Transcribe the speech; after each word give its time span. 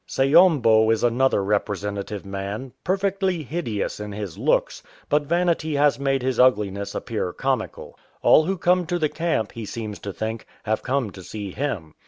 Saombo 0.07 0.91
is 0.91 1.03
another 1.03 1.41
repre 1.41 1.77
sentative 1.77 2.25
man, 2.25 2.73
perfectly 2.83 3.43
hideous 3.43 3.99
in 3.99 4.11
his 4.13 4.35
looks, 4.35 4.81
but 5.09 5.27
vanity 5.27 5.75
has 5.75 5.99
made 5.99 6.23
his 6.23 6.39
ugliness 6.39 6.95
appear 6.95 7.31
comical. 7.31 7.99
All 8.23 8.45
who 8.45 8.57
come 8.57 8.87
to 8.87 8.97
the 8.97 9.09
camp, 9.09 9.51
he 9.51 9.63
seems 9.67 9.99
to 9.99 10.11
think, 10.11 10.47
have 10.63 10.81
come 10.81 11.11
to 11.11 11.21
see 11.21 11.51
him. 11.51 11.93